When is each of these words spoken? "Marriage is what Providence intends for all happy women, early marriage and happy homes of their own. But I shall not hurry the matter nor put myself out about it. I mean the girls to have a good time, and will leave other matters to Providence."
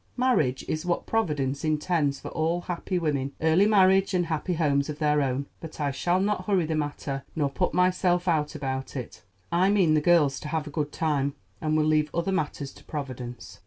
"Marriage 0.17 0.65
is 0.67 0.83
what 0.83 1.05
Providence 1.05 1.63
intends 1.63 2.19
for 2.19 2.29
all 2.29 2.61
happy 2.61 2.97
women, 2.97 3.33
early 3.39 3.67
marriage 3.67 4.15
and 4.15 4.25
happy 4.25 4.55
homes 4.55 4.89
of 4.89 4.97
their 4.97 5.21
own. 5.21 5.45
But 5.59 5.79
I 5.79 5.91
shall 5.91 6.19
not 6.19 6.45
hurry 6.47 6.65
the 6.65 6.73
matter 6.73 7.23
nor 7.35 7.51
put 7.51 7.75
myself 7.75 8.27
out 8.27 8.55
about 8.55 8.95
it. 8.95 9.21
I 9.51 9.69
mean 9.69 9.93
the 9.93 10.01
girls 10.01 10.39
to 10.39 10.47
have 10.47 10.65
a 10.65 10.71
good 10.71 10.91
time, 10.91 11.35
and 11.61 11.77
will 11.77 11.85
leave 11.85 12.09
other 12.15 12.31
matters 12.31 12.73
to 12.73 12.83
Providence." 12.83 13.59